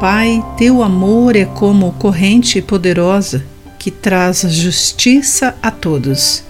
[0.00, 3.44] Pai, teu amor é como corrente poderosa
[3.80, 6.44] que traz justiça a todos.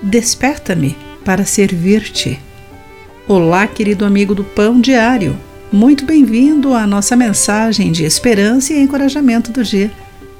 [0.00, 2.40] Desperta-me para servir-te.
[3.28, 5.36] Olá, querido amigo do Pão Diário.
[5.70, 9.92] Muito bem-vindo à nossa mensagem de esperança e encorajamento do dia.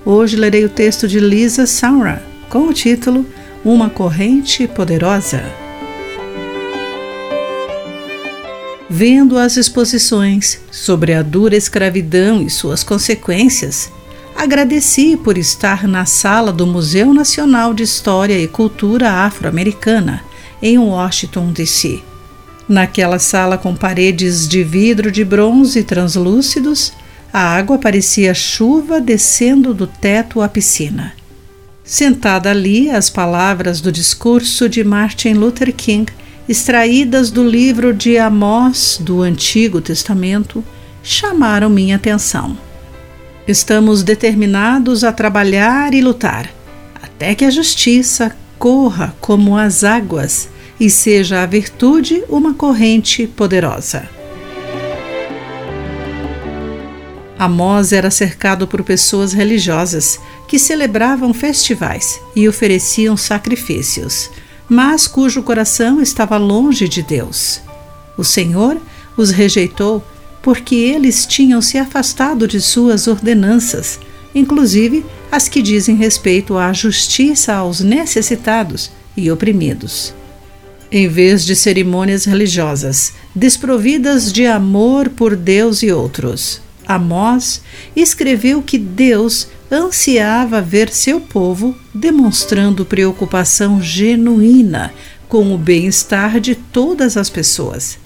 [0.02, 3.26] Hoje lerei o texto de Lisa Samra com o título
[3.62, 5.63] Uma Corrente Poderosa.
[8.96, 13.90] Vendo as exposições sobre a dura escravidão e suas consequências,
[14.36, 20.22] agradeci por estar na sala do Museu Nacional de História e Cultura Afro-Americana,
[20.62, 22.04] em Washington, D.C.
[22.68, 26.92] Naquela sala com paredes de vidro de bronze translúcidos,
[27.32, 31.14] a água parecia chuva descendo do teto à piscina.
[31.82, 36.12] Sentada ali, as palavras do discurso de Martin Luther King
[36.48, 40.62] extraídas do livro de Amós do Antigo Testamento,
[41.02, 42.56] chamaram minha atenção.
[43.48, 46.50] Estamos determinados a trabalhar e lutar,
[47.02, 54.08] até que a justiça corra como as águas e seja a virtude uma corrente poderosa.
[57.38, 64.30] Amós era cercado por pessoas religiosas que celebravam festivais e ofereciam sacrifícios
[64.68, 67.60] mas cujo coração estava longe de Deus.
[68.16, 68.78] O Senhor
[69.16, 70.02] os rejeitou
[70.42, 73.98] porque eles tinham se afastado de suas ordenanças,
[74.34, 80.14] inclusive as que dizem respeito à justiça aos necessitados e oprimidos.
[80.92, 87.62] Em vez de cerimônias religiosas desprovidas de amor por Deus e outros, Amós
[87.96, 94.92] escreveu que Deus ansiava ver seu povo demonstrando preocupação genuína
[95.28, 97.98] com o bem-estar de todas as pessoas.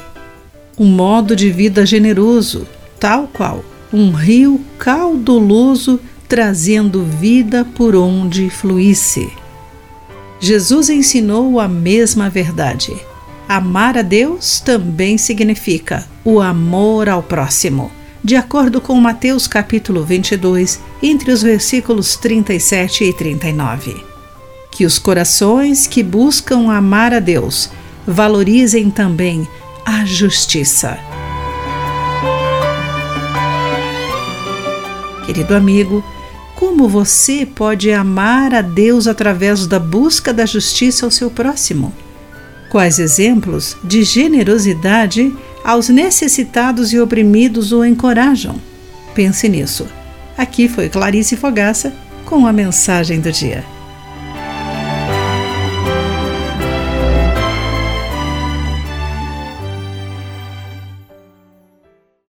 [0.79, 2.67] Um modo de vida generoso,
[3.01, 9.31] tal qual um rio caudoloso trazendo vida por onde fluísse.
[10.41, 12.95] Jesus ensinou a mesma verdade.
[13.49, 17.91] Amar a Deus também significa o amor ao próximo
[18.29, 24.05] de acordo com Mateus capítulo 22, entre os versículos 37 e 39.
[24.71, 27.71] Que os corações que buscam amar a Deus
[28.07, 29.49] valorizem também
[29.83, 30.99] a justiça.
[35.25, 36.05] Querido amigo,
[36.55, 41.95] como você pode amar a Deus através da busca da justiça ao seu próximo?
[42.71, 45.35] Quais exemplos de generosidade
[45.65, 48.57] aos necessitados e oprimidos o encorajam?
[49.15, 49.87] Pense nisso.
[50.37, 51.93] Aqui foi Clarice Fogaça
[52.25, 53.65] com a mensagem do dia.